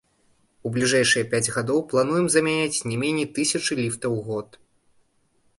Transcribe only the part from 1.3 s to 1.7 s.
пяць